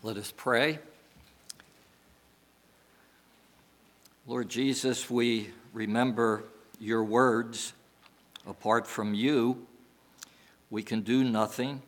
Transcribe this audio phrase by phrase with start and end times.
[0.00, 0.78] Let us pray.
[4.28, 6.44] Lord Jesus, we remember
[6.78, 7.72] your words.
[8.46, 9.66] Apart from you,
[10.70, 11.82] we can do nothing.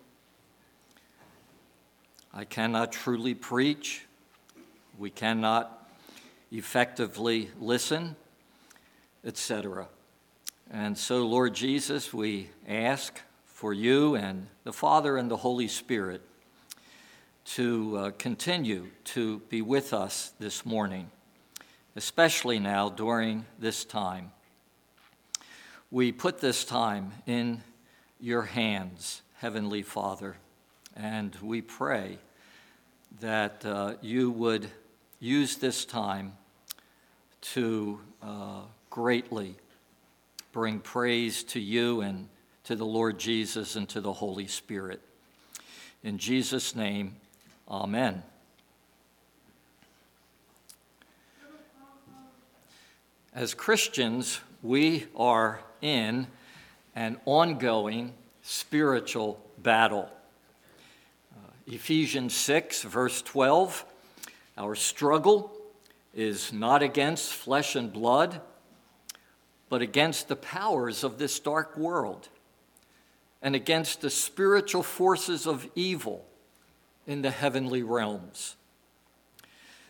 [2.35, 4.05] I cannot truly preach.
[4.99, 5.89] We cannot
[6.51, 8.17] effectively listen,
[9.25, 9.87] etc.
[10.69, 16.23] And so, Lord Jesus, we ask for you and the Father and the Holy Spirit
[17.45, 21.11] to uh, continue to be with us this morning,
[21.97, 24.33] especially now during this time.
[25.91, 27.63] We put this time in
[28.21, 30.37] your hands, Heavenly Father,
[30.95, 32.19] and we pray
[33.21, 34.71] that uh, you would
[35.19, 36.35] use this time
[37.41, 39.57] to uh, greatly
[40.53, 42.29] bring praise to you and
[42.65, 45.01] to the Lord Jesus and to the Holy Spirit.
[46.03, 47.17] In Jesus' name,
[47.71, 48.25] Amen.
[53.33, 56.27] As Christians, we are in
[56.97, 58.13] an ongoing
[58.43, 60.11] spiritual battle.
[61.33, 63.85] Uh, Ephesians 6, verse 12
[64.59, 65.53] Our struggle
[66.13, 68.41] is not against flesh and blood,
[69.69, 72.29] but against the powers of this dark world
[73.41, 76.27] and against the spiritual forces of evil
[77.11, 78.55] in the heavenly realms.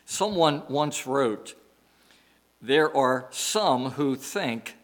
[0.07, 1.55] Someone once wrote,
[2.63, 4.79] There are some who think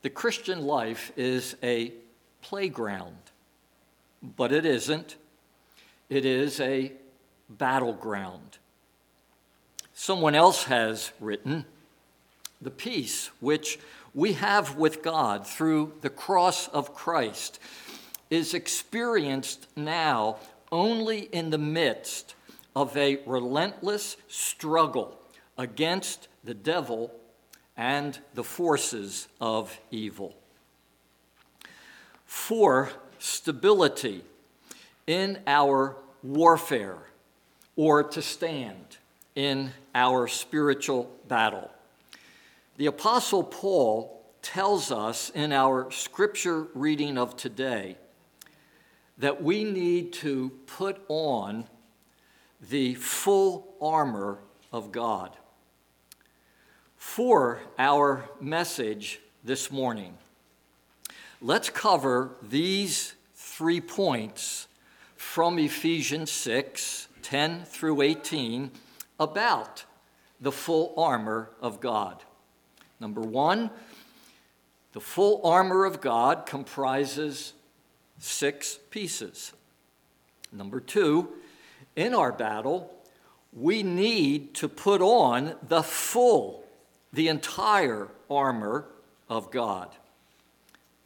[0.00, 1.92] the Christian life is a
[2.40, 3.18] playground,
[4.22, 5.16] but it isn't.
[6.08, 6.92] It is a
[7.50, 8.56] battleground.
[9.92, 11.66] Someone else has written,
[12.62, 13.78] The peace which
[14.14, 17.60] we have with God through the cross of Christ
[18.30, 20.38] is experienced now
[20.74, 22.34] only in the midst
[22.74, 25.16] of a relentless struggle
[25.56, 27.12] against the devil
[27.76, 30.34] and the forces of evil.
[32.26, 32.90] For
[33.20, 34.24] stability
[35.06, 36.98] in our warfare
[37.76, 38.96] or to stand
[39.36, 41.70] in our spiritual battle.
[42.78, 47.96] The Apostle Paul tells us in our scripture reading of today
[49.18, 51.64] that we need to put on
[52.60, 54.38] the full armor
[54.72, 55.36] of God.
[56.96, 60.16] For our message this morning,
[61.40, 64.66] let's cover these three points
[65.16, 68.70] from Ephesians 6 10 through 18
[69.18, 69.84] about
[70.40, 72.22] the full armor of God.
[73.00, 73.70] Number one,
[74.92, 77.54] the full armor of God comprises
[78.24, 79.52] six pieces.
[80.52, 81.28] Number two,
[81.96, 82.92] in our battle,
[83.52, 86.64] we need to put on the full,
[87.12, 88.86] the entire armor
[89.28, 89.88] of God.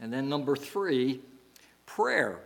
[0.01, 1.21] And then number three,
[1.87, 2.41] prayer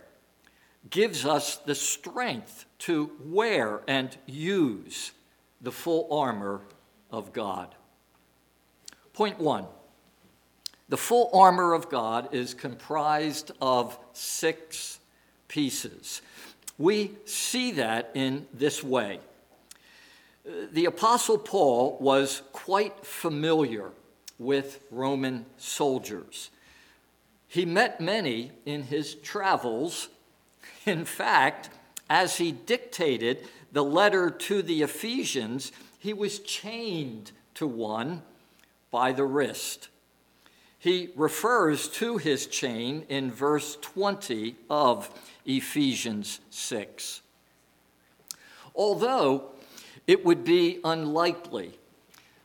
[0.89, 5.11] gives us the strength to wear and use
[5.61, 6.61] the full armor
[7.11, 7.73] of God.
[9.13, 9.65] Point one
[10.93, 14.99] the full armor of God is comprised of six
[15.47, 16.21] pieces.
[16.77, 19.19] We see that in this way.
[20.45, 23.89] The Apostle Paul was quite familiar
[24.37, 26.51] with Roman soldiers.
[27.47, 30.09] He met many in his travels.
[30.85, 31.71] In fact,
[32.07, 38.21] as he dictated the letter to the Ephesians, he was chained to one
[38.91, 39.89] by the wrist
[40.83, 45.09] he refers to his chain in verse 20 of
[45.45, 47.21] Ephesians 6.
[48.75, 49.51] Although
[50.07, 51.79] it would be unlikely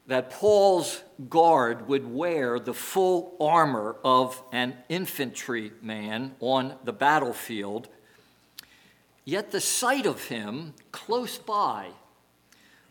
[0.07, 7.89] that Paul's guard would wear the full armor of an infantryman on the battlefield,
[9.25, 11.89] yet the sight of him close by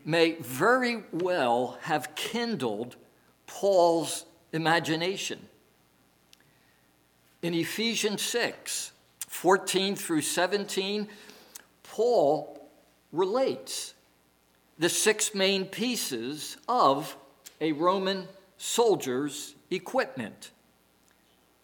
[0.04, 2.98] may very well have kindled
[3.46, 4.26] Paul's
[4.58, 5.40] imagination.
[7.42, 8.92] In Ephesians 6
[9.30, 11.08] 14 through 17,
[11.84, 12.70] Paul
[13.12, 13.94] relates
[14.80, 17.16] the six main pieces of
[17.62, 18.28] a Roman
[18.58, 20.52] soldier's equipment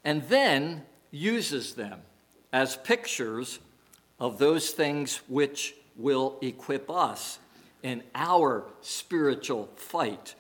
[0.04, 2.02] and then uses them
[2.52, 3.60] as pictures
[4.20, 7.40] of those things which will equip us
[7.82, 10.36] in our spiritual fight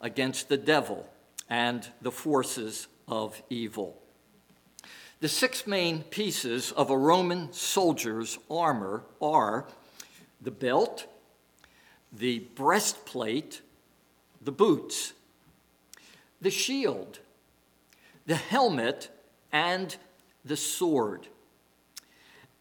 [0.00, 1.08] against the devil
[1.52, 3.94] and the forces of evil.
[5.20, 9.66] The six main pieces of a Roman soldier's armor are
[10.40, 11.06] the belt,
[12.10, 13.60] the breastplate,
[14.40, 15.12] the boots,
[16.40, 17.18] the shield,
[18.24, 19.10] the helmet,
[19.52, 19.94] and
[20.46, 21.26] the sword.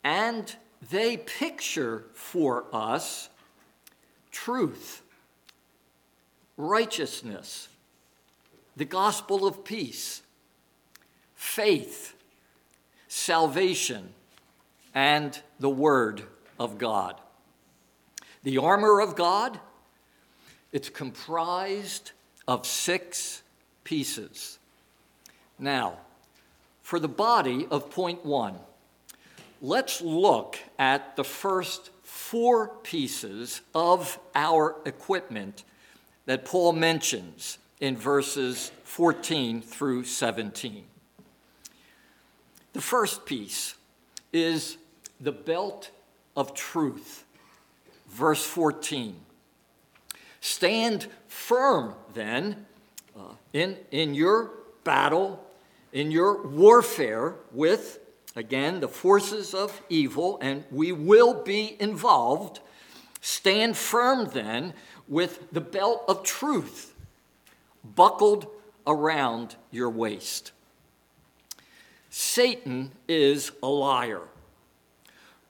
[0.04, 0.54] And
[0.92, 3.30] they picture for us
[4.32, 5.02] truth,
[6.58, 7.70] righteousness,
[8.76, 10.22] the gospel of peace,
[11.36, 12.16] faith,
[13.08, 14.10] salvation,
[14.94, 16.24] and the word
[16.60, 17.16] of God.
[18.44, 19.60] The armor of God,
[20.72, 22.12] it's comprised
[22.48, 23.44] of six
[23.84, 24.58] pieces.
[25.60, 25.98] Now,
[26.82, 28.56] for the body of point one,
[29.62, 35.64] let's look at the first four pieces of our equipment
[36.26, 40.86] that Paul mentions in verses 14 through 17.
[42.74, 43.76] The first piece
[44.32, 44.78] is
[45.20, 45.90] the belt
[46.38, 47.26] of truth.
[48.08, 49.16] Verse 14.
[50.40, 52.66] Stand firm then
[53.18, 54.52] uh, in, in your
[54.84, 55.44] battle,
[55.92, 58.00] in your warfare with,
[58.36, 62.60] again, the forces of evil, and we will be involved.
[63.22, 64.74] Stand firm then
[65.08, 66.91] with the belt of truth
[67.84, 68.48] buckled
[68.86, 70.52] around your waist.
[72.10, 74.22] Satan is a liar.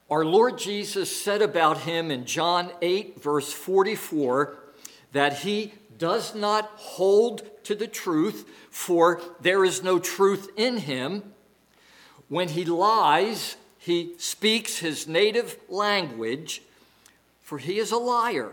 [0.10, 4.58] Our Lord Jesus said about him in John 8, verse 44,
[5.14, 11.34] that he does not hold to the truth, for there is no truth in him.
[12.28, 16.62] When he lies, he speaks his native language,
[17.42, 18.52] for he is a liar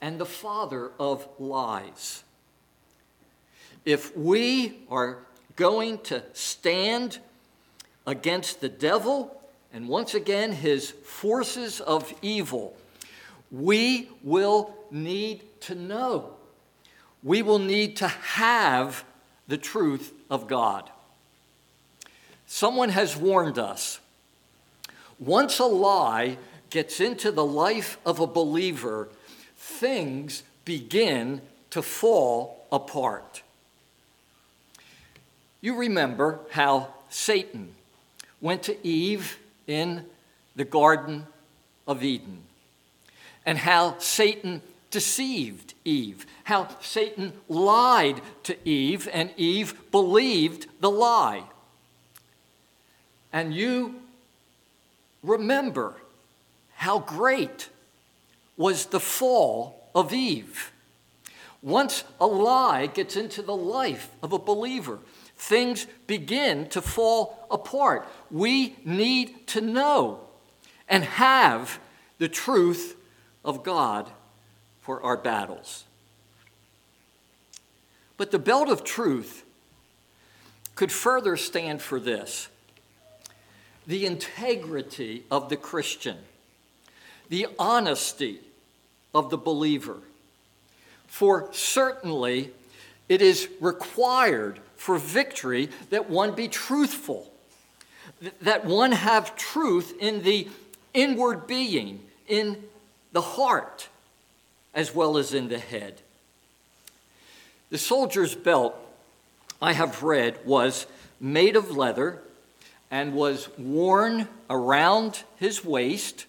[0.00, 2.23] and the father of lies.
[3.84, 5.18] If we are
[5.56, 7.18] going to stand
[8.06, 9.40] against the devil,
[9.72, 12.76] and once again, his forces of evil,
[13.50, 16.34] we will need to know.
[17.22, 19.04] We will need to have
[19.48, 20.90] the truth of God.
[22.46, 24.00] Someone has warned us
[25.18, 26.36] once a lie
[26.70, 29.08] gets into the life of a believer,
[29.56, 31.40] things begin
[31.70, 33.42] to fall apart.
[35.64, 37.74] You remember how Satan
[38.42, 40.04] went to Eve in
[40.54, 41.26] the Garden
[41.86, 42.42] of Eden,
[43.46, 51.44] and how Satan deceived Eve, how Satan lied to Eve, and Eve believed the lie.
[53.32, 54.02] And you
[55.22, 55.94] remember
[56.74, 57.70] how great
[58.58, 60.72] was the fall of Eve.
[61.62, 64.98] Once a lie gets into the life of a believer,
[65.36, 68.08] things begin to fall apart.
[68.30, 70.20] We need to know
[70.88, 71.78] and have
[72.18, 72.96] the truth
[73.44, 74.10] of God
[74.80, 75.84] for our battles.
[78.16, 79.44] But the belt of truth
[80.74, 82.48] could further stand for this
[83.86, 86.16] the integrity of the Christian,
[87.28, 88.40] the honesty
[89.14, 89.98] of the believer.
[91.06, 92.50] For certainly
[93.08, 97.30] it is required for victory that one be truthful,
[98.42, 100.48] that one have truth in the
[100.92, 102.62] inward being, in
[103.12, 103.88] the heart,
[104.74, 106.00] as well as in the head.
[107.70, 108.76] The soldier's belt,
[109.60, 110.86] I have read, was
[111.20, 112.20] made of leather
[112.90, 116.26] and was worn around his waist,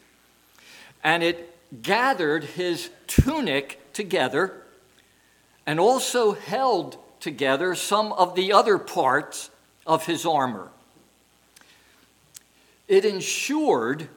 [1.03, 4.61] and it gathered his tunic together
[5.65, 9.49] and also held together some of the other parts
[9.85, 10.69] of his armor.
[12.87, 14.09] It ensured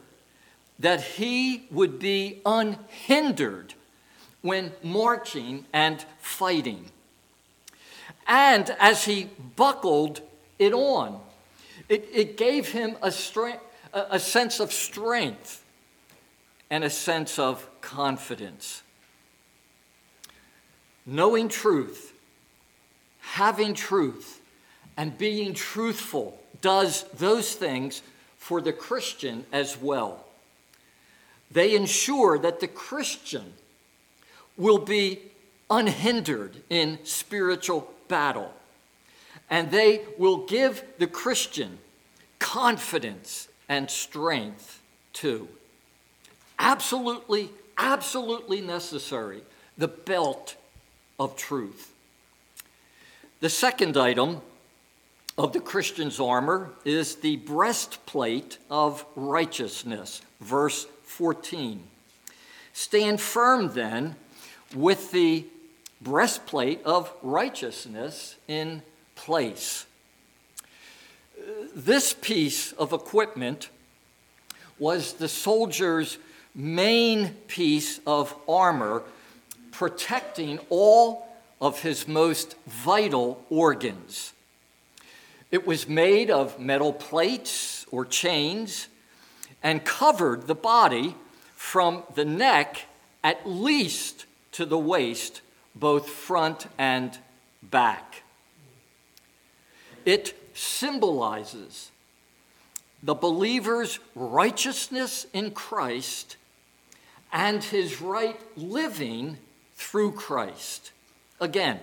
[0.77, 3.73] that he would be unhindered
[4.41, 6.85] when marching and fighting.
[8.27, 10.21] And as he buckled
[10.59, 11.19] it on,
[11.89, 15.63] it, it gave him a, strength, a sense of strength
[16.69, 18.83] and a sense of confidence.
[21.09, 22.13] Knowing truth
[23.33, 24.41] having truth
[24.97, 28.01] and being truthful does those things
[28.37, 30.25] for the Christian as well.
[31.51, 33.53] They ensure that the Christian
[34.57, 35.19] will be
[35.69, 38.51] unhindered in spiritual battle.
[39.49, 41.79] And they will give the Christian
[42.39, 44.81] confidence and strength
[45.13, 45.47] too.
[46.57, 49.41] Absolutely, absolutely necessary.
[49.77, 50.55] The belt
[51.19, 51.91] of truth.
[53.41, 54.41] The second item
[55.37, 61.83] of the Christian's armor is the breastplate of righteousness, verse 14.
[62.73, 64.15] Stand firm then
[64.75, 65.45] with the
[66.01, 68.81] breastplate of righteousness in
[69.15, 69.85] place.
[71.75, 73.69] This piece of equipment
[74.77, 76.17] was the soldier's
[76.55, 79.03] main piece of armor
[79.71, 81.27] protecting all
[81.61, 84.33] of his most vital organs.
[85.51, 88.87] It was made of metal plates or chains
[89.63, 91.15] and covered the body
[91.55, 92.85] from the neck
[93.23, 95.41] at least to the waist,
[95.75, 97.17] both front and
[97.61, 98.23] back.
[100.05, 101.91] It symbolizes
[103.01, 106.37] the believer's righteousness in Christ
[107.31, 109.37] and his right living
[109.79, 110.91] through Christ.
[111.39, 111.79] Again,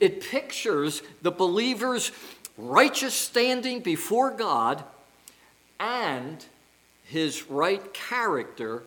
[0.00, 2.10] it pictures the believer's
[2.58, 4.82] righteous standing before God
[5.78, 6.44] and
[7.04, 8.82] his right character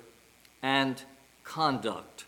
[0.62, 1.02] and
[1.46, 2.26] conduct.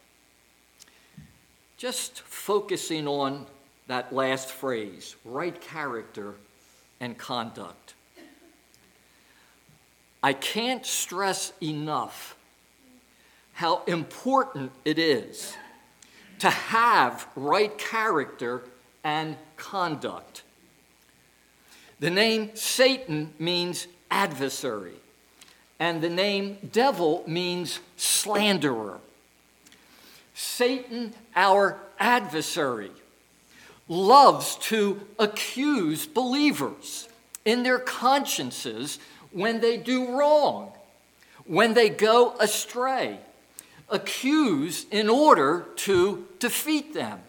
[1.78, 3.46] Just focusing on
[3.88, 6.36] that last phrase right character
[7.02, 7.96] and conduct.
[10.24, 12.38] I can't stress enough
[13.54, 15.58] how important it is
[16.42, 18.64] to have right character
[19.04, 20.42] and conduct.
[22.00, 24.96] The name Satan means adversary,
[25.80, 28.98] and the name devil means slanderer.
[30.34, 32.90] Satan, our adversary,
[33.88, 37.08] loves to accuse believers
[37.46, 38.98] in their consciences
[39.32, 40.72] when they do wrong,
[41.46, 43.20] when they go astray
[43.92, 47.20] accuse in order to defeat them.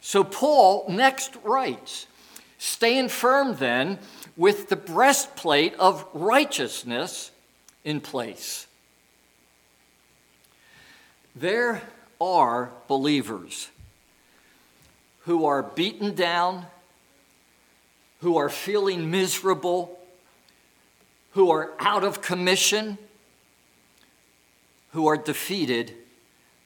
[0.00, 2.06] So Paul next writes
[2.58, 3.98] Stand firm then
[4.36, 7.30] with the breastplate of righteousness
[7.84, 8.66] in place.
[11.34, 11.82] There
[12.20, 13.70] are believers
[15.20, 16.66] who are beaten down,
[18.20, 19.98] who are feeling miserable,
[21.32, 22.98] who are out of commission
[24.92, 25.94] who are defeated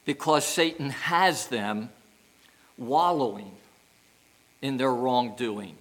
[0.05, 1.91] because Satan has them
[2.77, 3.53] wallowing
[4.63, 5.77] in their wrongdoing.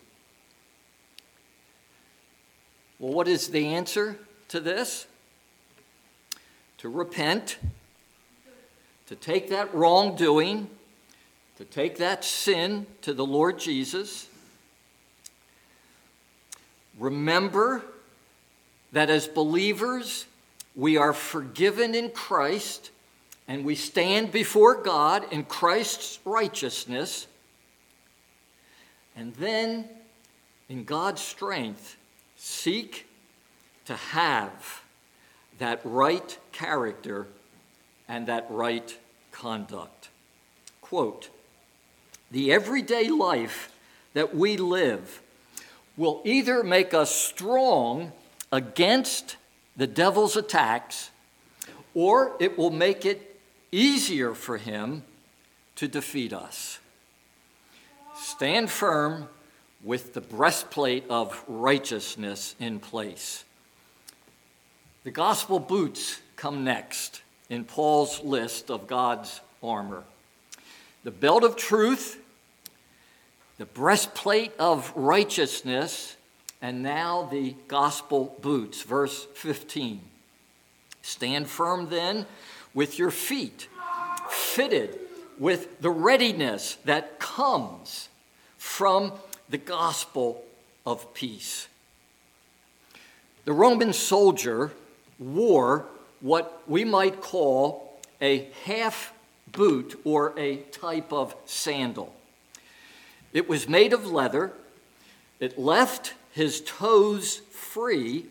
[2.99, 4.17] Well, what is the answer
[4.49, 5.07] to this?
[6.79, 7.57] To repent,
[9.07, 10.69] to take that wrongdoing,
[11.57, 14.27] to take that sin to the Lord Jesus.
[16.99, 17.83] Remember
[18.91, 20.25] that as believers,
[20.75, 22.91] we are forgiven in Christ,
[23.47, 27.27] and we stand before God in Christ's righteousness.
[29.15, 29.87] And then,
[30.69, 31.97] in God's strength,
[32.35, 33.07] seek
[33.85, 34.81] to have
[35.59, 37.27] that right character
[38.07, 38.97] and that right
[39.31, 40.09] conduct.
[40.81, 41.29] Quote
[42.31, 43.71] The everyday life
[44.13, 45.21] that we live
[45.95, 48.11] will either make us strong
[48.51, 49.37] against
[49.75, 51.09] the devil's attacks,
[51.93, 53.39] or it will make it
[53.71, 55.03] easier for him
[55.75, 56.79] to defeat us.
[58.15, 59.27] Stand firm
[59.83, 63.43] with the breastplate of righteousness in place.
[65.03, 70.03] The gospel boots come next in Paul's list of God's armor.
[71.03, 72.17] The belt of truth,
[73.57, 76.15] the breastplate of righteousness,
[76.63, 79.99] and now the gospel boots, verse 15.
[81.01, 82.25] Stand firm then
[82.73, 83.67] with your feet
[84.29, 84.97] fitted
[85.37, 88.07] with the readiness that comes
[88.57, 89.11] from
[89.49, 90.41] the gospel
[90.85, 91.67] of peace.
[93.43, 94.71] The Roman soldier
[95.19, 95.85] wore
[96.21, 99.11] what we might call a half
[99.51, 102.15] boot or a type of sandal.
[103.33, 104.53] It was made of leather.
[105.41, 108.25] It left his toes free.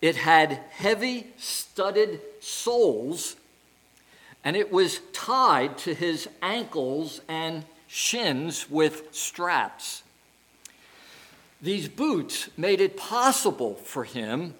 [0.00, 3.36] It had heavy studded soles,
[4.42, 10.02] and it was tied to his ankles and shins with straps.
[11.62, 14.54] These boots made it possible for him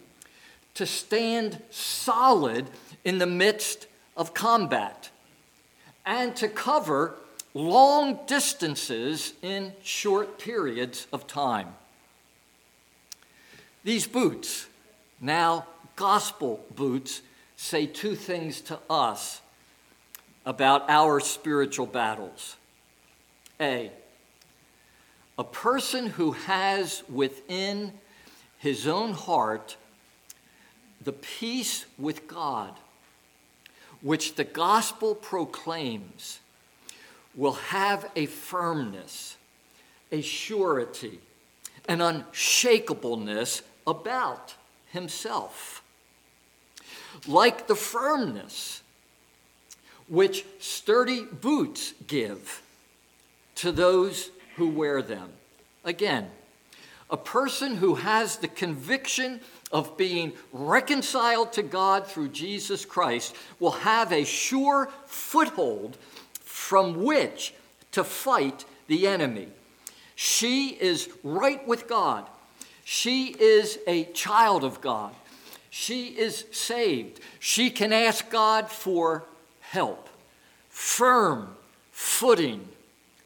[0.74, 2.70] to stand solid
[3.04, 3.86] in the midst
[4.16, 5.10] of combat
[6.06, 7.16] and to cover
[7.52, 11.74] long distances in short periods of time.
[13.84, 14.66] These boots,
[15.20, 17.20] now gospel boots,
[17.56, 19.40] say two things to us
[20.46, 22.56] about our spiritual battles.
[23.60, 23.92] A,
[25.38, 27.92] a person who has within
[28.58, 29.76] his own heart
[31.02, 32.74] the peace with God
[34.04, 36.40] which the gospel proclaims
[37.34, 39.36] will have a firmness,
[40.12, 41.18] a surety,
[41.88, 44.54] an unshakableness about
[44.90, 45.82] himself.
[47.26, 48.82] Like the firmness
[50.08, 52.62] which sturdy boots give
[53.56, 55.30] to those who wear them.
[55.84, 56.30] Again,
[57.10, 63.72] a person who has the conviction of being reconciled to God through Jesus Christ will
[63.72, 65.96] have a sure foothold
[66.40, 67.54] from which
[67.92, 69.48] to fight the enemy.
[70.14, 72.26] She is right with God.
[72.84, 75.14] She is a child of God.
[75.70, 77.20] She is saved.
[77.40, 79.24] She can ask God for
[79.60, 80.08] help,
[80.68, 81.56] firm
[81.90, 82.68] footing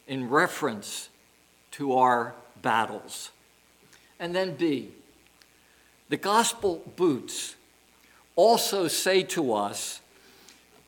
[0.06, 1.08] in reference
[1.72, 3.30] to our battles.
[4.18, 4.90] And then B,
[6.08, 7.56] the gospel boots
[8.34, 10.00] also say to us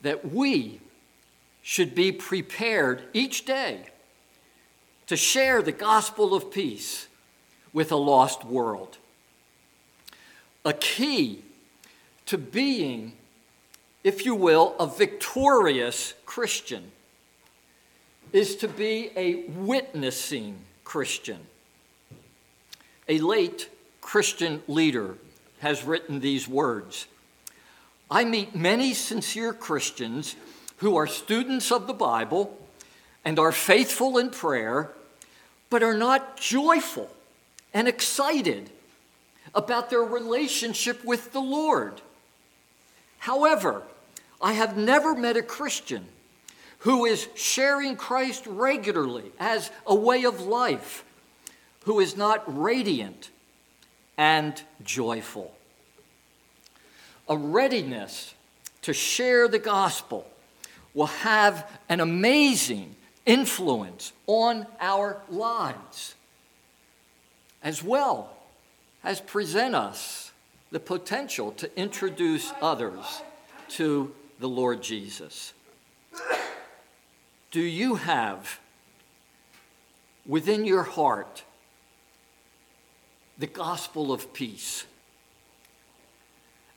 [0.01, 0.79] that we
[1.61, 3.85] should be prepared each day
[5.07, 7.07] to share the gospel of peace
[7.73, 8.97] with a lost world.
[10.65, 11.43] A key
[12.25, 13.13] to being,
[14.03, 16.91] if you will, a victorious Christian
[18.31, 21.39] is to be a witnessing Christian.
[23.07, 25.15] A late Christian leader
[25.59, 27.07] has written these words
[28.09, 30.35] I meet many sincere Christians
[30.77, 32.57] who are students of the Bible
[33.23, 34.91] and are faithful in prayer,
[35.69, 37.09] but are not joyful
[37.73, 38.69] and excited
[39.53, 42.01] about their relationship with the Lord.
[43.19, 43.83] However,
[44.41, 46.05] I have never met a Christian
[46.79, 51.03] who is sharing Christ regularly as a way of life,
[51.83, 53.29] who is not radiant
[54.17, 55.53] and joyful.
[57.29, 58.33] A readiness
[58.81, 60.27] to share the gospel
[60.93, 66.15] will have an amazing influence on our lives,
[67.63, 68.35] as well
[69.03, 70.31] as present us
[70.71, 73.21] the potential to introduce others
[73.69, 75.53] to the Lord Jesus.
[77.51, 78.59] Do you have
[80.25, 81.43] within your heart
[83.37, 84.85] the gospel of peace?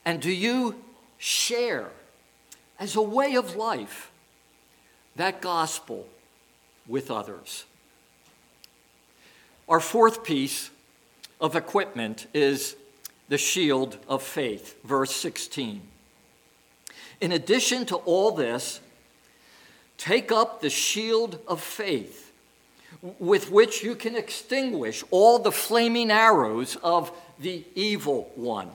[0.04, 0.82] And do you
[1.18, 1.90] share
[2.78, 4.10] as a way of life
[5.16, 6.06] that gospel
[6.86, 7.64] with others?
[9.68, 10.70] Our fourth piece
[11.44, 12.74] of equipment is
[13.28, 15.82] the shield of faith, verse 16.
[17.20, 18.80] In addition to all this,
[19.98, 22.32] take up the shield of faith
[23.18, 28.70] with which you can extinguish all the flaming arrows of the evil one.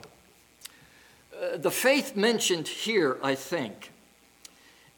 [1.34, 3.90] Uh, the faith mentioned here, I think,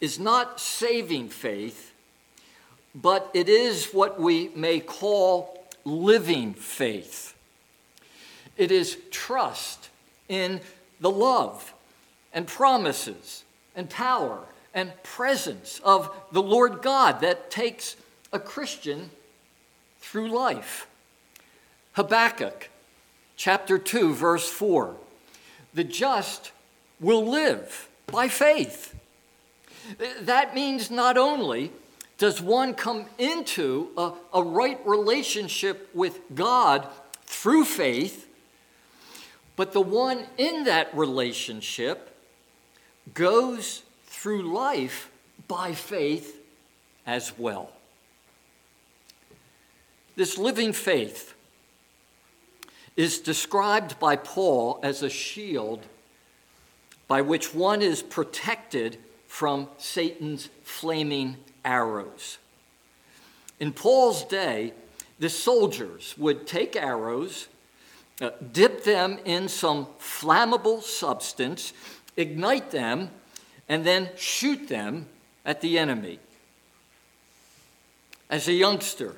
[0.02, 1.94] is not saving faith,
[2.94, 7.31] but it is what we may call living faith.
[8.58, 9.90] It is trust
[10.28, 10.62] in
[11.00, 11.74] the love
[12.34, 13.44] and promises
[13.76, 14.40] and power
[14.74, 17.96] and presence of the Lord God that takes
[18.32, 19.10] a Christian
[20.00, 20.88] through life.
[21.94, 22.70] Habakkuk
[23.36, 24.96] chapter 2, verse 4
[25.74, 26.52] The just
[27.00, 28.96] will live by faith.
[30.22, 31.72] That means not only
[32.18, 36.88] does one come into a, a right relationship with God
[37.26, 38.28] through faith,
[39.56, 42.16] but the one in that relationship
[43.14, 45.10] goes through life
[45.48, 46.40] by faith
[47.06, 47.72] as well.
[50.16, 51.36] This living faith
[52.96, 55.86] is described by Paul as a shield
[57.08, 62.38] by which one is protected from Satan's flaming arrows.
[63.60, 64.74] In Paul's day,
[65.20, 67.48] the soldiers would take arrows,
[68.22, 71.74] uh, dip them in some flammable substance,
[72.16, 73.10] ignite them,
[73.68, 75.08] and then shoot them
[75.44, 76.20] at the enemy.
[78.30, 79.16] As a youngster,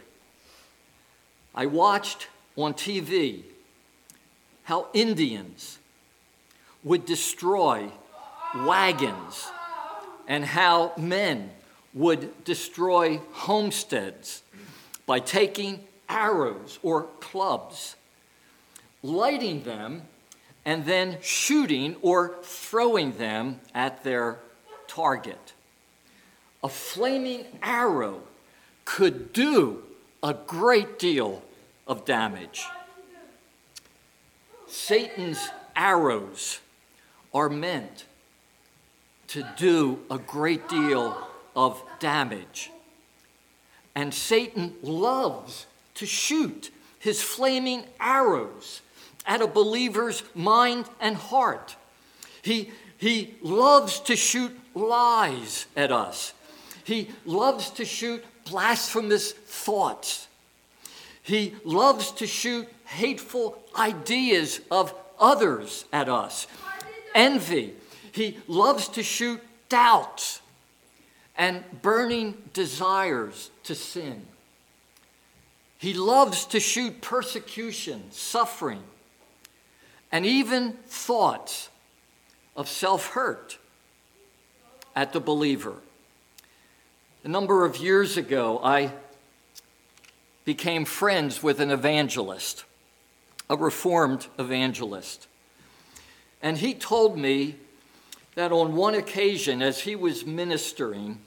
[1.54, 3.44] I watched on TV
[4.64, 5.78] how Indians
[6.84, 7.92] would destroy
[8.56, 9.52] wagons
[10.28, 11.52] and how men
[11.94, 14.42] would destroy homesteads
[15.06, 17.96] by taking arrows or clubs,
[19.04, 20.04] lighting them,
[20.66, 24.40] and then shooting or throwing them at their
[24.88, 25.54] target.
[26.64, 28.22] A flaming arrow
[28.86, 29.84] could do
[30.24, 31.44] a great deal
[31.86, 32.66] of damage.
[34.68, 36.60] Satan's arrows
[37.34, 38.06] are meant
[39.28, 42.72] to do a great deal of damage.
[43.96, 48.82] And Satan loves to shoot his flaming arrows
[49.26, 51.76] at a believer's mind and heart.
[52.42, 56.34] He, he loves to shoot lies at us.
[56.84, 60.28] He loves to shoot blasphemous thoughts.
[61.22, 66.48] He loves to shoot hateful ideas of others at us.
[67.16, 67.74] Envy.
[68.12, 70.42] He loves to shoot doubts
[71.38, 74.26] and burning desires to sin.
[75.78, 78.84] He loves to shoot persecution, suffering,
[80.14, 81.70] and even thoughts
[82.56, 83.58] of self hurt
[84.96, 85.74] at the believer.
[87.24, 88.94] A number of years ago, I
[90.46, 92.64] became friends with an evangelist,
[93.50, 95.28] a reformed evangelist.
[96.44, 97.56] And he told me
[98.36, 101.20] that on one occasion, as he was ministering,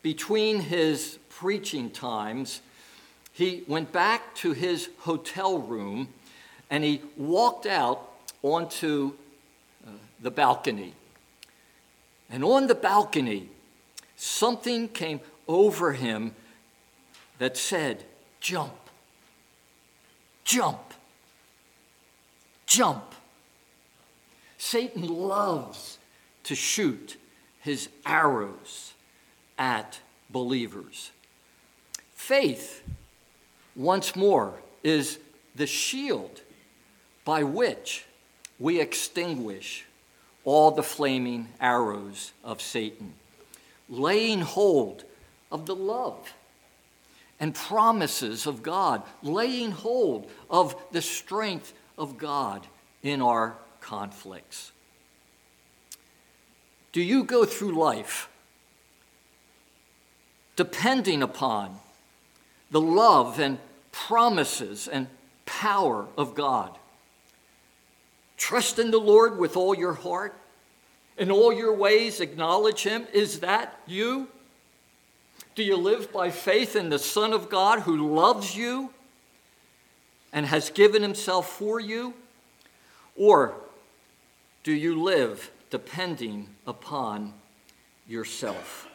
[0.00, 2.62] between his preaching times,
[3.32, 6.08] he went back to his hotel room
[6.70, 8.10] and he walked out
[8.42, 9.12] onto
[9.86, 10.94] uh, the balcony.
[12.30, 13.48] And on the balcony,
[14.16, 16.34] something came over him
[17.38, 18.04] that said,
[18.40, 18.74] Jump,
[20.44, 20.94] jump,
[22.66, 23.14] jump.
[24.58, 25.98] Satan loves
[26.44, 27.16] to shoot
[27.60, 28.92] his arrows
[29.58, 30.00] at
[30.30, 31.10] believers.
[32.14, 32.82] Faith,
[33.74, 35.18] once more, is
[35.54, 36.40] the shield
[37.26, 38.06] by which
[38.58, 39.84] we extinguish
[40.44, 43.12] all the flaming arrows of Satan,
[43.90, 45.04] laying hold
[45.50, 46.32] of the love
[47.40, 52.64] and promises of God, laying hold of the strength of God
[53.02, 54.70] in our conflicts.
[56.92, 58.28] Do you go through life
[60.54, 61.80] depending upon
[62.70, 63.58] the love and
[63.90, 65.08] promises and
[65.44, 66.78] power of God?
[68.36, 70.38] Trust in the Lord with all your heart.
[71.18, 73.06] In all your ways, acknowledge Him.
[73.12, 74.28] Is that you?
[75.54, 78.92] Do you live by faith in the Son of God who loves you
[80.32, 82.12] and has given Himself for you?
[83.16, 83.54] Or
[84.62, 87.32] do you live depending upon
[88.06, 88.88] yourself?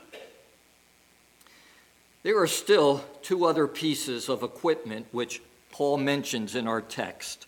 [2.23, 7.47] There are still two other pieces of equipment which Paul mentions in our text.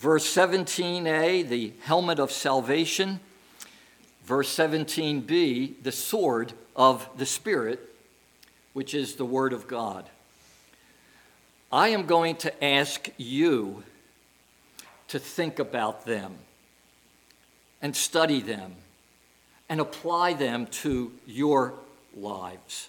[0.00, 3.20] Verse 17a, the helmet of salvation.
[4.24, 7.80] Verse 17b, the sword of the Spirit,
[8.72, 10.08] which is the Word of God.
[11.70, 13.82] I am going to ask you
[15.08, 16.34] to think about them
[17.82, 18.76] and study them
[19.68, 21.74] and apply them to your
[22.16, 22.88] lives.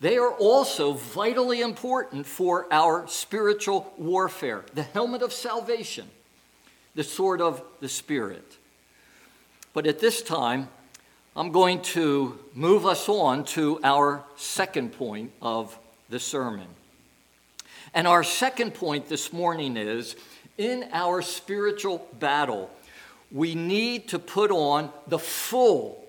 [0.00, 6.08] They are also vitally important for our spiritual warfare the helmet of salvation,
[6.94, 8.56] the sword of the Spirit.
[9.74, 10.68] But at this time,
[11.36, 16.66] I'm going to move us on to our second point of the sermon.
[17.94, 20.16] And our second point this morning is
[20.58, 22.70] in our spiritual battle,
[23.30, 26.04] we need to put on the full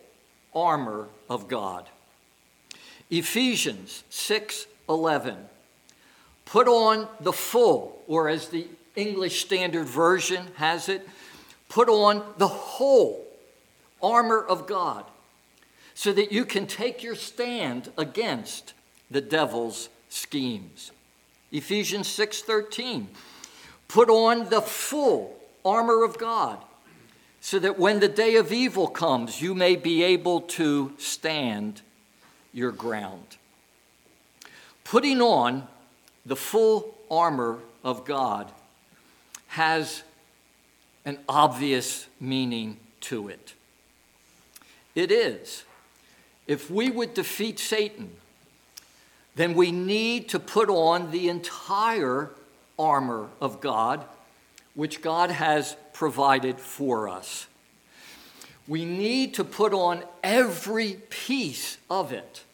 [0.56, 1.88] armor of God.
[3.12, 5.50] Ephesians 6:11.
[6.45, 11.08] Put on the full, or as the English Standard Version has it,
[11.69, 13.28] put on the whole
[14.02, 15.06] armor of God
[15.93, 18.74] so that you can take your stand against
[19.10, 20.91] the devil's schemes.
[21.52, 23.10] Ephesians 6:13.
[23.88, 26.63] Put on the full armor of God
[27.41, 31.82] so that when the day of evil comes you may be able to stand
[32.54, 33.38] your ground.
[34.84, 35.68] Putting on
[36.26, 38.52] the full armor of God
[39.48, 40.04] has
[41.06, 43.54] an obvious meaning to it.
[44.96, 45.64] It is.
[46.48, 48.12] If we would defeat Satan,
[49.36, 52.30] then we need to put on the entire
[52.78, 54.04] armor of God,
[54.76, 57.48] which God has provided for us
[58.72, 62.46] we need to put on every piece of it.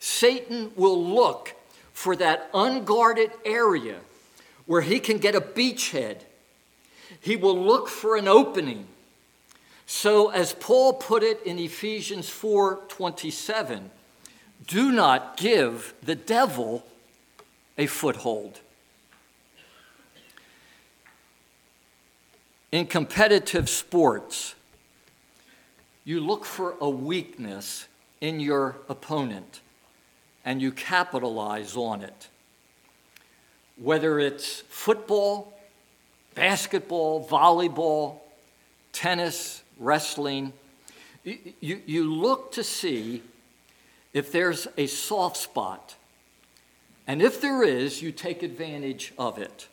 [0.00, 1.54] Satan will look
[1.92, 3.98] for that unguarded area
[4.66, 6.22] where he can get a beachhead.
[7.20, 8.88] He will look for an opening.
[9.86, 13.92] So as Paul put it in Ephesians 4:27,
[14.66, 16.84] do not give the devil
[17.78, 18.58] a foothold.
[22.70, 24.54] In competitive sports,
[26.04, 27.86] you look for a weakness
[28.20, 29.60] in your opponent
[30.44, 32.28] and you capitalize on it.
[33.76, 35.58] Whether it's football,
[36.34, 38.20] basketball, volleyball,
[38.92, 40.52] tennis, wrestling,
[41.24, 43.22] you, you look to see
[44.12, 45.94] if there's a soft spot.
[47.06, 49.68] And if there is, you take advantage of it.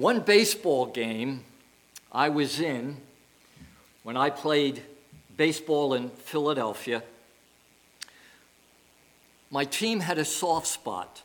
[0.00, 1.44] One baseball game
[2.10, 2.96] I was in
[4.02, 4.80] when I played
[5.36, 7.02] baseball in Philadelphia,
[9.50, 11.20] my team had a soft spot.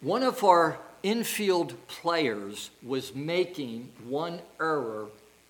[0.00, 5.08] One of our infield players was making one error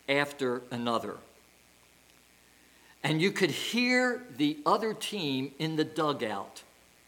[0.08, 1.14] after another.
[3.04, 6.64] And you could hear the other team in the dugout,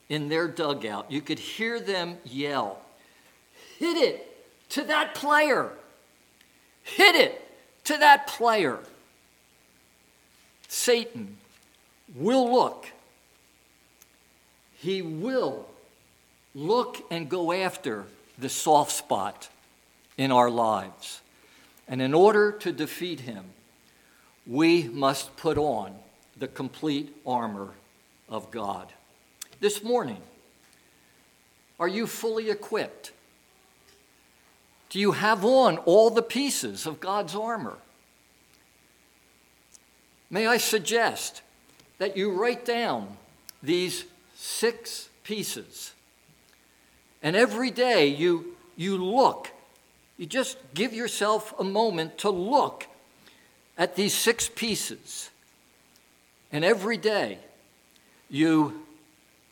[0.09, 1.11] in their dugout.
[1.11, 2.81] You could hear them yell,
[3.77, 4.30] Hit it
[4.71, 5.71] to that player!
[6.83, 7.49] Hit it
[7.85, 8.79] to that player.
[10.69, 11.37] Satan
[12.15, 12.87] will look.
[14.79, 15.67] He will
[16.55, 18.07] look and go after
[18.39, 19.49] the soft spot
[20.17, 21.21] in our lives.
[21.87, 23.45] And in order to defeat him,
[24.47, 25.95] we must put on
[26.37, 27.71] the complete armor
[28.29, 28.93] of God.
[29.61, 30.23] This morning,
[31.79, 33.13] are you fully equipped?
[34.91, 37.79] Do you have on all the pieces of God's armor?
[40.29, 41.43] May I suggest
[41.99, 43.17] that you write down
[43.63, 45.93] these six pieces.
[47.23, 49.51] And every day you, you look,
[50.17, 52.87] you just give yourself a moment to look
[53.79, 55.31] at these six pieces.
[56.53, 57.39] And every day
[58.29, 58.87] you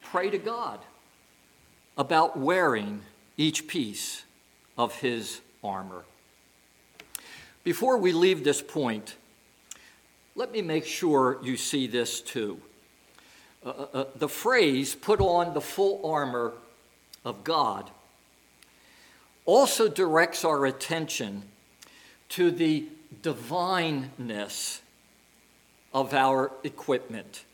[0.03, 0.81] pray to God
[1.96, 3.03] about wearing
[3.37, 4.24] each piece
[4.78, 6.04] of his armor.
[7.64, 9.16] Before we leave this point,
[10.36, 12.60] let me make sure you see this too.
[13.66, 16.52] Uh, uh, uh, the phrase, put on the full armor
[17.24, 17.90] of God,
[19.44, 21.42] also directs our attention
[22.28, 22.86] to the
[23.22, 24.80] divineness
[25.92, 27.44] of our equipment.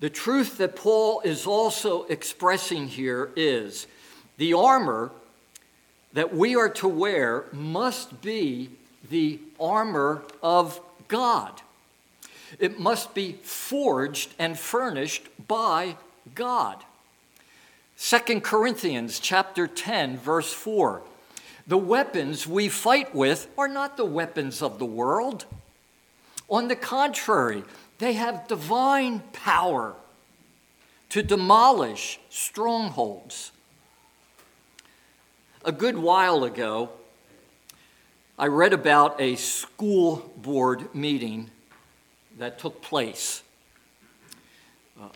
[0.00, 3.86] The truth that Paul is also expressing here is
[4.38, 5.10] the armor
[6.14, 8.70] that we are to wear must be
[9.10, 11.60] the armor of God.
[12.58, 15.96] It must be forged and furnished by
[16.34, 16.82] God.
[17.98, 21.02] 2 Corinthians chapter 10 verse 4.
[21.66, 25.46] The weapons we fight with are not the weapons of the world.
[26.48, 27.64] On the contrary,
[27.98, 29.94] they have divine power
[31.08, 33.50] to demolish strongholds.
[35.66, 36.90] A good while ago,
[38.38, 41.50] I read about a school board meeting
[42.36, 43.42] that took place.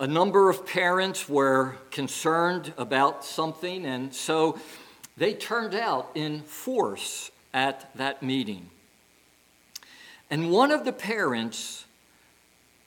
[0.00, 4.58] A number of parents were concerned about something, and so
[5.18, 8.70] they turned out in force at that meeting.
[10.30, 11.84] And one of the parents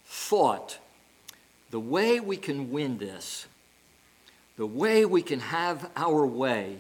[0.04, 0.80] thought
[1.70, 3.46] the way we can win this,
[4.58, 6.80] the way we can have our way,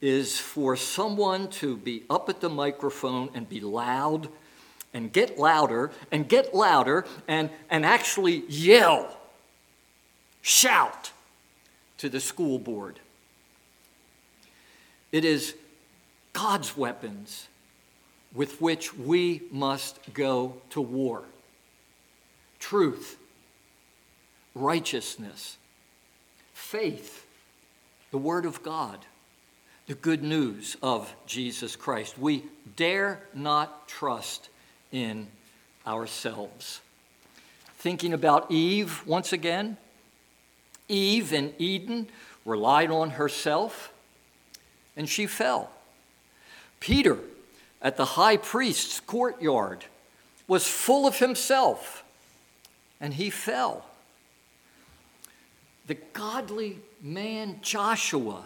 [0.00, 4.28] is for someone to be up at the microphone and be loud
[4.94, 9.16] and get louder and get louder and, and actually yell,
[10.42, 11.12] shout
[11.98, 12.98] to the school board.
[15.12, 15.54] It is
[16.32, 17.48] God's weapons
[18.34, 21.24] with which we must go to war
[22.60, 23.18] truth,
[24.54, 25.56] righteousness,
[26.52, 27.26] faith,
[28.10, 29.06] the Word of God
[29.90, 32.16] the good news of Jesus Christ.
[32.16, 32.44] We
[32.76, 34.48] dare not trust
[34.92, 35.26] in
[35.84, 36.80] ourselves.
[37.78, 39.76] Thinking about Eve once again,
[40.88, 42.06] Eve in Eden
[42.44, 43.92] relied on herself
[44.96, 45.72] and she fell.
[46.78, 47.18] Peter
[47.82, 49.86] at the high priest's courtyard
[50.46, 52.04] was full of himself
[53.00, 53.84] and he fell.
[55.88, 58.44] The godly man Joshua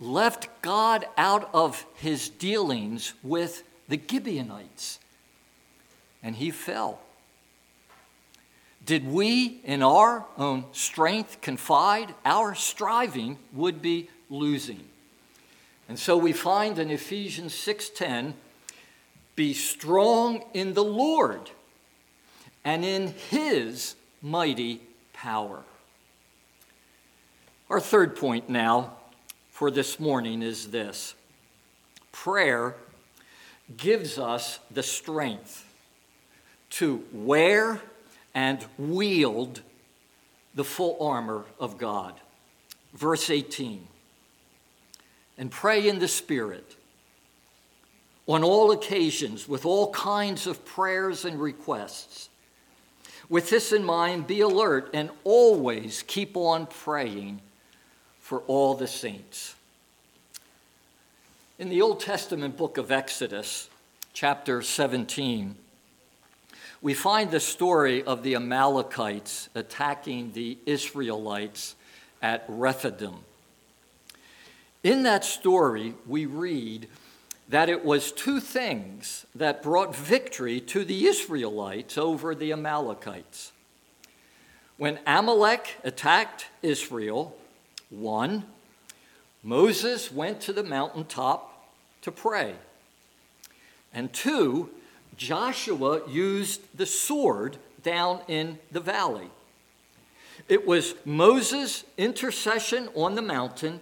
[0.00, 4.98] left God out of his dealings with the Gibeonites,
[6.22, 7.00] and he fell.
[8.84, 14.84] Did we, in our own strength, confide, our striving would be losing.
[15.88, 18.34] And so we find in Ephesians 6:10,
[19.36, 21.50] be strong in the Lord
[22.64, 24.82] and in his mighty
[25.12, 25.64] power.
[27.70, 28.97] Our third point now
[29.58, 31.16] for this morning is this
[32.12, 32.76] prayer
[33.76, 35.66] gives us the strength
[36.70, 37.80] to wear
[38.36, 39.60] and wield
[40.54, 42.14] the full armor of God.
[42.94, 43.84] Verse 18
[45.38, 46.76] and pray in the Spirit
[48.28, 52.28] on all occasions with all kinds of prayers and requests.
[53.28, 57.40] With this in mind, be alert and always keep on praying
[58.28, 59.54] for all the saints.
[61.58, 63.70] In the Old Testament book of Exodus,
[64.12, 65.56] chapter 17,
[66.82, 71.74] we find the story of the Amalekites attacking the Israelites
[72.20, 73.14] at Rephidim.
[74.82, 76.86] In that story, we read
[77.48, 83.52] that it was two things that brought victory to the Israelites over the Amalekites.
[84.76, 87.34] When Amalek attacked Israel,
[87.90, 88.44] one,
[89.42, 91.68] Moses went to the mountaintop
[92.02, 92.54] to pray.
[93.92, 94.70] And two,
[95.16, 99.30] Joshua used the sword down in the valley.
[100.48, 103.80] It was Moses' intercession on the mountain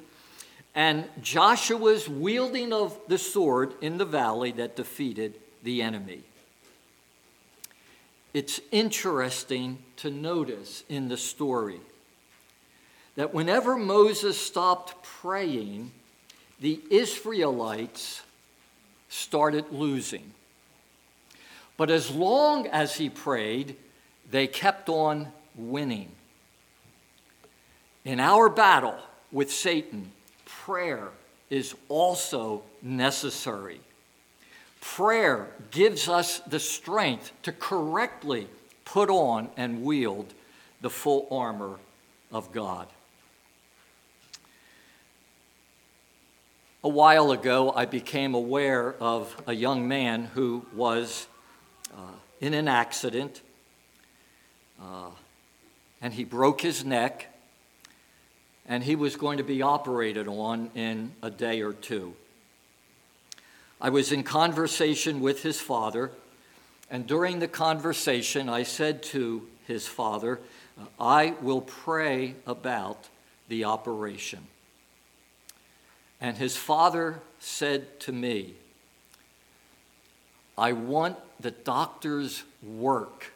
[0.75, 6.23] and Joshua's wielding of the sword in the valley that defeated the enemy.
[8.35, 11.81] It's interesting to notice in the story
[13.17, 15.91] that whenever Moses stopped praying,
[16.61, 18.23] the Israelites
[19.09, 20.33] started losing.
[21.77, 23.77] But as long as he prayed,
[24.31, 26.11] they kept on winning.
[28.05, 28.99] In our battle
[29.33, 30.13] with Satan,
[30.45, 31.09] prayer
[31.51, 33.81] is also necessary.
[34.81, 38.47] Prayer gives us the strength to correctly
[38.85, 40.33] put on and wield
[40.81, 41.77] the full armor
[42.31, 42.87] of God.
[46.87, 51.27] A while ago, I became aware of a young man who was
[51.93, 53.43] uh, in an accident
[54.81, 55.09] uh,
[56.01, 57.27] and he broke his neck
[58.69, 62.15] and he was going to be operated on in a day or two.
[63.81, 66.13] I was in conversation with his father,
[66.89, 70.39] and during the conversation, I said to his father,
[71.01, 73.09] I will pray about
[73.49, 74.47] the operation.
[76.21, 78.55] And his father said to me,
[80.57, 83.33] I want the doctor's work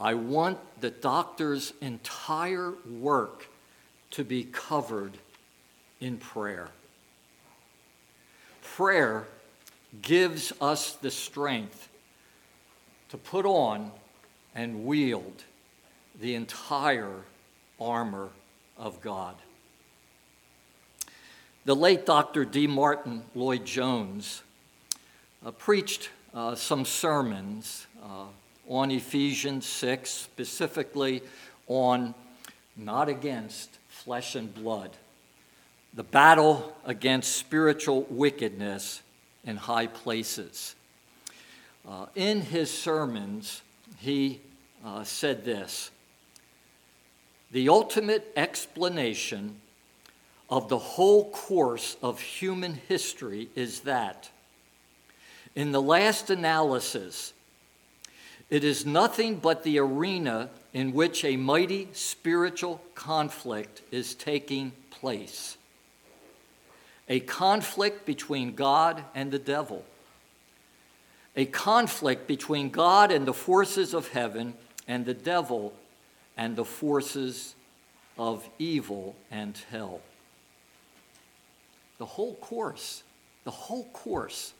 [0.00, 3.48] I want the doctor's entire work
[4.12, 5.18] to be covered
[6.00, 6.68] in prayer.
[8.62, 9.26] Prayer
[10.00, 11.88] gives us the strength
[13.08, 13.90] to put on
[14.54, 15.42] and wield
[16.20, 17.24] the entire
[17.80, 18.28] armor
[18.76, 19.34] of God.
[21.68, 22.46] The late Dr.
[22.46, 22.66] D.
[22.66, 24.42] Martyn Lloyd Jones
[25.44, 28.24] uh, preached uh, some sermons uh,
[28.70, 31.22] on Ephesians 6, specifically
[31.66, 32.14] on
[32.74, 34.92] not against flesh and blood,
[35.92, 39.02] the battle against spiritual wickedness
[39.44, 40.74] in high places.
[41.86, 43.60] Uh, in his sermons,
[43.98, 44.40] he
[44.82, 45.90] uh, said this
[47.50, 49.60] The ultimate explanation
[50.50, 54.30] of the whole course of human history is that,
[55.54, 57.32] in the last analysis,
[58.48, 65.58] it is nothing but the arena in which a mighty spiritual conflict is taking place.
[67.08, 69.84] A conflict between God and the devil.
[71.36, 74.54] A conflict between God and the forces of heaven
[74.86, 75.74] and the devil
[76.36, 77.54] and the forces
[78.18, 80.00] of evil and hell.
[81.98, 83.02] The whole course,
[83.44, 84.52] the whole course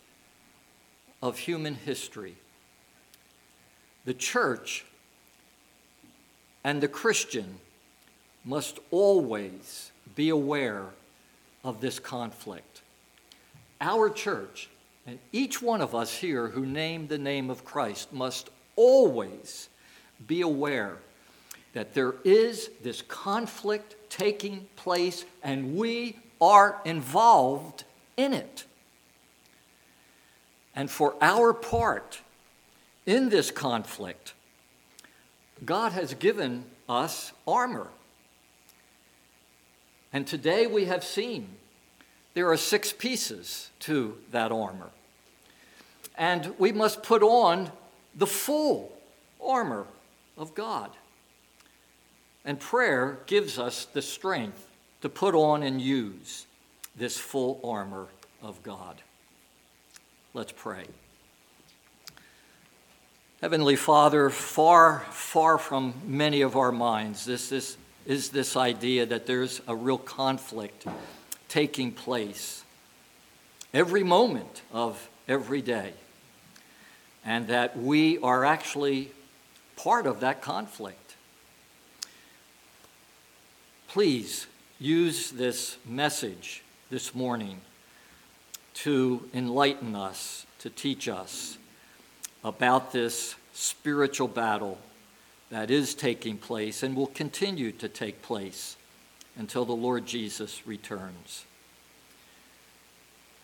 [1.22, 2.36] of human history
[4.08, 4.86] the church
[6.64, 7.58] and the Christian
[8.42, 10.86] must always be aware
[11.62, 12.80] of this conflict.
[13.82, 14.70] Our church,
[15.06, 19.68] and each one of us here who name the name of Christ, must always
[20.26, 20.96] be aware
[21.74, 27.84] that there is this conflict taking place and we are involved
[28.16, 28.64] in it.
[30.74, 32.20] And for our part,
[33.06, 34.34] in this conflict,
[35.64, 37.88] God has given us armor.
[40.12, 41.48] And today we have seen
[42.34, 44.90] there are six pieces to that armor.
[46.16, 47.72] And we must put on
[48.14, 48.92] the full
[49.42, 49.86] armor
[50.36, 50.90] of God.
[52.44, 54.67] And prayer gives us the strength
[55.02, 56.46] to put on and use
[56.96, 58.06] this full armor
[58.42, 59.00] of God.
[60.34, 60.84] Let's pray.
[63.40, 69.26] Heavenly Father, far, far from many of our minds, this, this is this idea that
[69.26, 70.86] there's a real conflict
[71.48, 72.64] taking place
[73.72, 75.92] every moment of every day,
[77.24, 79.12] and that we are actually
[79.76, 81.14] part of that conflict.
[83.88, 84.46] Please
[84.80, 87.60] use this message this morning
[88.74, 91.58] to enlighten us, to teach us
[92.44, 94.78] about this spiritual battle
[95.50, 98.76] that is taking place and will continue to take place
[99.36, 101.44] until the Lord Jesus returns.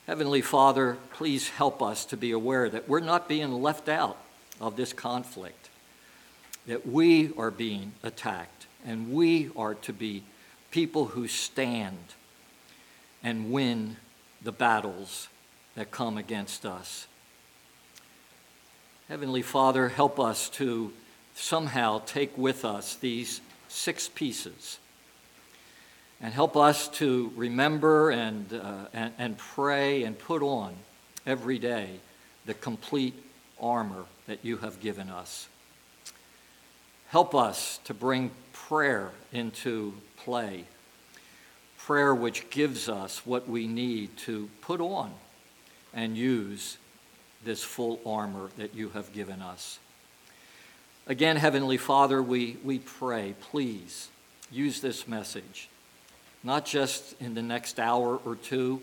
[0.06, 4.18] Heavenly Father, please help us to be aware that we're not being left out
[4.60, 5.68] of this conflict,
[6.68, 10.22] that we are being attacked, and we are to be
[10.74, 11.96] people who stand
[13.22, 13.96] and win
[14.42, 15.28] the battles
[15.76, 17.06] that come against us.
[19.08, 20.92] Heavenly Father, help us to
[21.36, 24.80] somehow take with us these six pieces
[26.20, 30.74] and help us to remember and, uh, and, and pray and put on
[31.24, 31.88] every day
[32.46, 33.14] the complete
[33.60, 35.46] armor that you have given us.
[37.10, 39.94] Help us to bring prayer into
[40.24, 40.64] play,
[41.78, 45.12] prayer which gives us what we need to put on
[45.92, 46.78] and use
[47.44, 49.78] this full armor that you have given us.
[51.06, 54.08] Again, Heavenly Father, we, we pray, please
[54.50, 55.68] use this message,
[56.42, 58.80] not just in the next hour or two,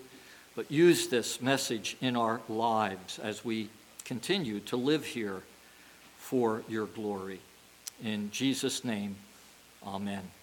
[0.56, 3.70] but use this message in our lives as we
[4.06, 5.42] continue to live here
[6.18, 7.40] for your glory.
[8.04, 9.16] In Jesus' name,
[9.86, 10.41] amen.